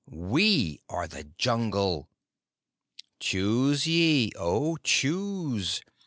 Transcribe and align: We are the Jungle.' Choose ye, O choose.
We 0.09 0.81
are 0.89 1.07
the 1.07 1.25
Jungle.' 1.37 2.09
Choose 3.19 3.85
ye, 3.85 4.31
O 4.35 4.77
choose. 4.77 5.81